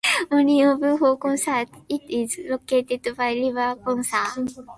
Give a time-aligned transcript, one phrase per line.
[0.31, 4.25] Only open for Concerts, it is located by the river Bosna.